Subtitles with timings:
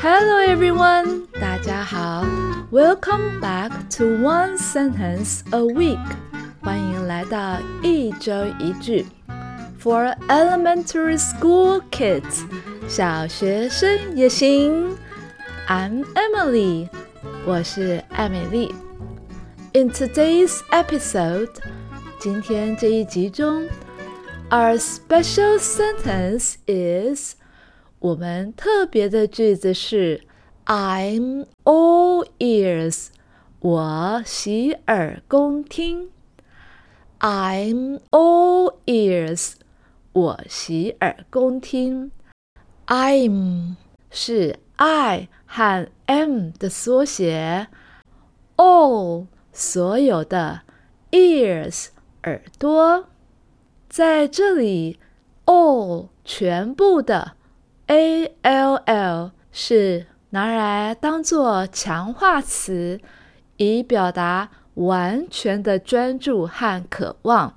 [0.00, 2.24] Hello everyone，大家好，
[2.70, 5.98] Welcome back to One Sentence a Week，
[6.60, 9.06] 欢迎来到一周一句。
[9.82, 12.44] For elementary school kids，
[12.88, 14.96] 小学生也行。
[15.68, 16.88] I'm Emily，
[17.46, 18.74] 我是艾美丽。
[19.72, 21.50] In today's episode，
[22.18, 23.68] 今天这一集中，
[24.50, 27.34] our special sentence is
[28.01, 30.21] 我们特别的句子是
[30.65, 33.09] "I'm all ears"，
[33.59, 36.09] 我洗耳恭听。
[37.19, 39.53] I'm all ears，
[40.13, 42.09] 我洗耳恭听。
[42.87, 43.75] I'm
[44.09, 47.67] 是 I 和 M 的缩写
[48.57, 50.61] ，all 所有的
[51.11, 51.89] ears
[52.23, 53.05] 耳朵，
[53.87, 54.97] 在这里
[55.45, 57.33] all 全部的。
[57.91, 63.01] A L L 是拿来当做强化词，
[63.57, 67.55] 以表达完全的专注和渴望。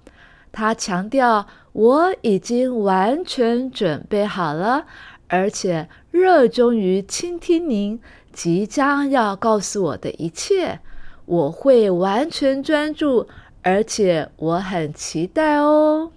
[0.51, 4.87] 它强调我已经完全准备好了，
[5.29, 8.01] 而且热衷于倾听您
[8.33, 10.81] 即将要告诉我的一切。
[11.27, 13.29] 我会完全专注，
[13.63, 16.11] 而且我很期待哦。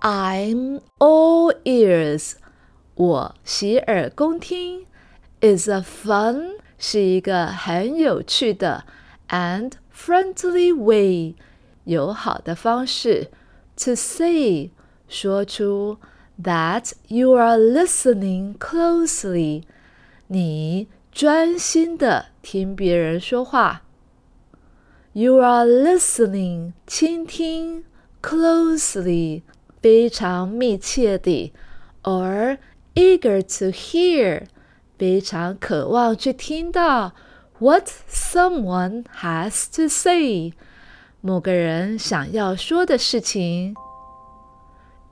[0.00, 2.34] I'm all ears，
[2.94, 4.86] 我洗耳恭听。
[5.40, 8.84] Is a fun，是一个很有趣的
[9.28, 11.34] and friendly way，
[11.84, 13.30] 友好的方式
[13.76, 14.70] to say，
[15.08, 15.98] 说出
[16.40, 19.64] that you are listening closely，
[20.28, 23.82] 你专心的听别人说话。
[25.12, 27.84] You are listening，倾听
[28.22, 29.42] closely。
[29.80, 31.52] 非常密切地，
[32.02, 32.58] or
[32.94, 34.44] eager to hear，
[34.98, 37.12] 非常渴望去听到
[37.58, 40.52] what someone has to say，
[41.20, 43.74] 某个人想要说的事情。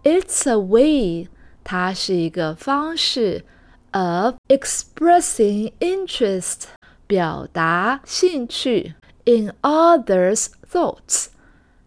[0.03, 1.28] It's a way，
[1.62, 3.44] 它是一个方式
[3.93, 6.62] of expressing interest，
[7.06, 8.94] 表达兴趣
[9.25, 11.26] in others' thoughts，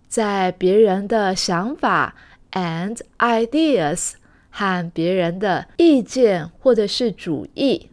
[0.07, 2.15] 在别人的想法。
[2.51, 4.13] and ideas
[4.49, 7.89] 和别人的意见或者是主意。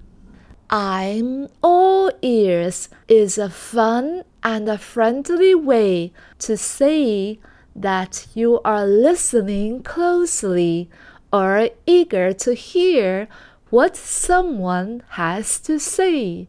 [0.68, 7.38] I'm all ears is a fun and a friendly way to say
[7.74, 10.88] that you are listening closely
[11.32, 13.26] or eager to hear
[13.70, 16.46] what someone has to say.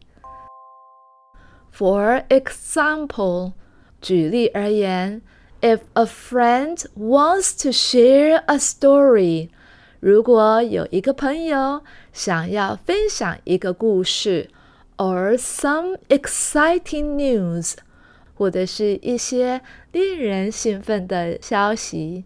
[1.72, 3.54] For example,
[4.00, 5.22] 举例而言。
[5.61, 9.49] If a friend wants to share a story，
[9.99, 14.49] 如果有一个朋友想要分享一个故事
[14.97, 17.73] ，or some exciting news，
[18.35, 22.25] 或者是一些令人兴奋的消息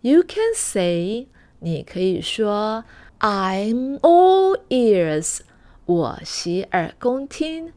[0.00, 1.28] ，you can say，
[1.60, 2.84] 你可以说
[3.20, 5.40] ，I'm all ears，
[5.86, 7.72] 我洗耳恭听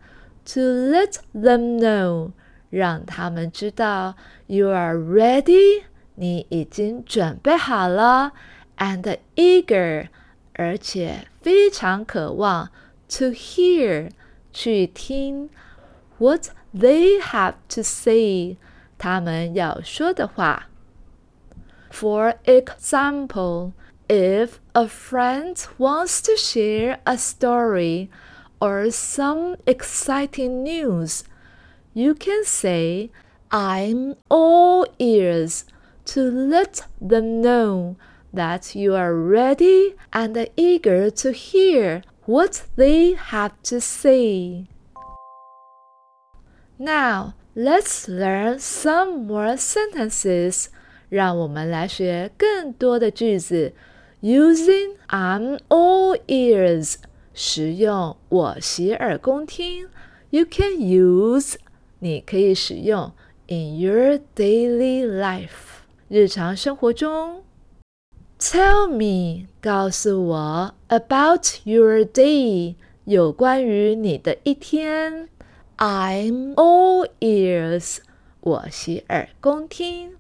[0.45, 2.31] ，to let them know。
[2.74, 4.14] 让他们知道
[4.46, 8.32] you are ready，你已经准备好了，
[8.78, 10.08] and eager，
[10.54, 12.70] 而且非常渴望
[13.08, 14.10] to hear，
[14.52, 15.50] 去听
[16.18, 18.56] what they have to say，
[18.98, 20.68] 他们要说的话。
[21.90, 23.72] For example,
[24.06, 28.08] if a friend wants to share a story
[28.60, 31.22] or some exciting news,
[31.94, 33.10] you can say,
[33.50, 35.64] I'm all ears
[36.06, 37.96] to let them know
[38.32, 44.66] that you are ready and eager to hear what they have to say.
[46.78, 50.68] Now, let's learn some more sentences.
[51.08, 53.74] 让我们来学更多的句子，
[54.22, 56.94] using I'm all ears，
[57.34, 59.88] 使用我洗耳恭听。
[60.30, 61.56] You can use
[62.04, 63.12] 你可以使用
[63.46, 67.42] in your daily life 日常生活中。
[68.38, 75.28] Tell me，告诉我 about your day，有关于你的一天。
[75.76, 77.98] I'm all ears，
[78.40, 80.16] 我洗耳恭听。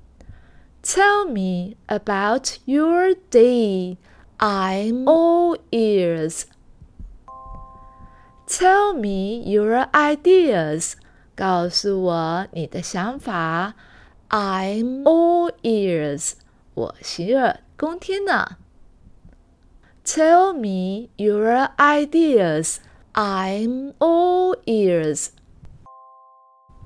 [0.82, 3.96] Tell me about your day.
[4.38, 6.44] I'm all ears.
[8.46, 10.94] Tell me your ideas.
[11.35, 13.73] 告诉我你的想法。
[14.29, 16.33] I'm all ears，
[16.73, 18.57] 我洗耳恭听呢。
[20.03, 22.77] Tell me your ideas.
[23.13, 25.29] I'm all ears.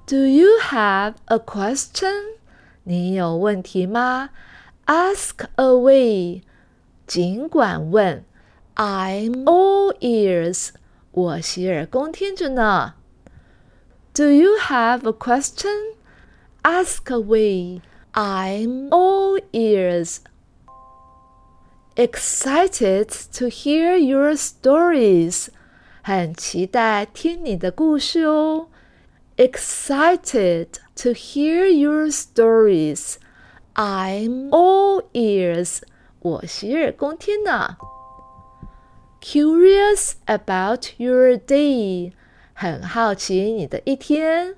[0.06, 2.38] Do you have a question?
[2.84, 4.30] 你有问题吗
[4.86, 6.42] ？Ask away.
[7.06, 8.24] 尽管问。
[8.75, 10.69] I'm all ears.
[11.12, 12.96] 我洗耳恭听着呢。
[14.19, 15.94] Do you have a question?
[16.65, 17.81] Ask away.
[18.15, 20.21] I'm all ears.
[21.97, 25.49] Excited to hear your stories.
[26.03, 28.69] 很期待听你的故事哦。
[29.37, 33.17] Excited to hear your stories.
[33.75, 35.81] I'm all ears.
[36.21, 37.76] 我洗耳恭听呢。
[39.21, 42.12] Curious about your day.
[42.60, 44.58] 很好奇你的一天。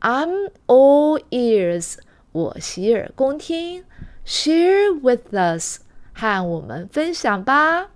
[0.00, 1.96] I'm all ears.
[2.32, 3.86] 我洗耳恭听。
[4.26, 5.78] Share with us.
[6.12, 7.92] 和我们分享吧。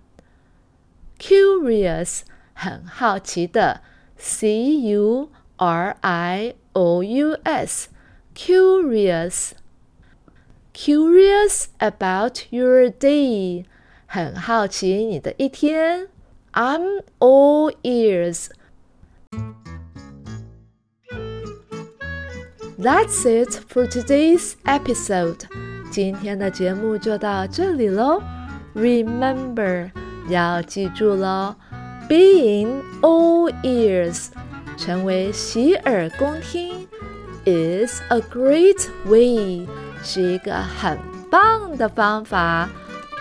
[1.18, 2.22] Curious.
[2.54, 3.82] 很好奇的
[4.16, 5.28] ，C U
[5.58, 7.88] R I O U S,
[8.34, 9.50] curious.
[10.72, 13.66] Curious about your day，
[14.06, 16.08] 很好奇你的一天。
[16.52, 18.48] I'm all ears.
[22.77, 25.39] That's it for today's episode.
[25.91, 28.21] 今天的节目就到这里喽。
[28.75, 29.91] Remember，
[30.27, 31.55] 要记住喽。
[32.09, 34.27] Being all ears，
[34.77, 36.87] 成为洗耳恭听，
[37.45, 39.67] is a great way，
[40.03, 40.97] 是一个很
[41.29, 42.69] 棒的方法。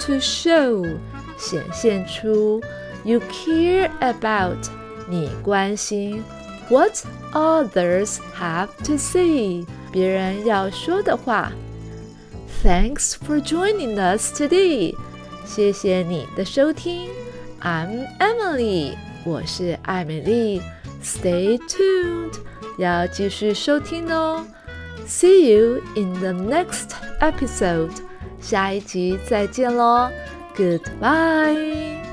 [0.00, 0.96] To show，
[1.36, 2.60] 显现出
[3.04, 4.58] you care about，
[5.08, 6.24] 你关心
[6.68, 7.04] what
[7.36, 11.52] others have to say，别人要说的话。
[12.64, 14.94] Thanks for joining us today，
[15.44, 17.08] 谢谢你的收听。
[17.60, 20.62] I'm Emily，我是艾美丽。
[21.02, 22.34] Stay tuned，
[22.78, 24.46] 要继续收听哦。
[25.06, 26.90] See you in the next
[27.20, 27.90] episode，
[28.40, 30.10] 下一集再见喽。
[30.56, 32.05] Goodbye。